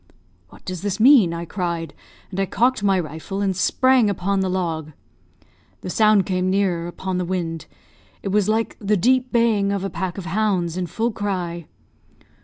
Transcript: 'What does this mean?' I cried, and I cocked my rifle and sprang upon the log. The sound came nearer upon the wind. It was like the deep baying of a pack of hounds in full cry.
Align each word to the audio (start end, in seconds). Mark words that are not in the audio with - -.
'What 0.49 0.65
does 0.65 0.81
this 0.81 0.99
mean?' 0.99 1.31
I 1.31 1.45
cried, 1.45 1.93
and 2.31 2.39
I 2.39 2.47
cocked 2.47 2.81
my 2.81 2.99
rifle 2.99 3.39
and 3.39 3.55
sprang 3.55 4.09
upon 4.09 4.39
the 4.39 4.49
log. 4.49 4.93
The 5.81 5.91
sound 5.91 6.25
came 6.25 6.49
nearer 6.49 6.87
upon 6.87 7.19
the 7.19 7.23
wind. 7.23 7.67
It 8.23 8.29
was 8.29 8.49
like 8.49 8.75
the 8.79 8.97
deep 8.97 9.31
baying 9.31 9.71
of 9.71 9.83
a 9.83 9.91
pack 9.91 10.17
of 10.17 10.25
hounds 10.25 10.75
in 10.75 10.87
full 10.87 11.11
cry. 11.11 11.67